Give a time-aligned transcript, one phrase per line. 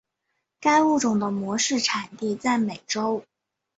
[0.59, 3.23] 该物种的模式产地在美洲。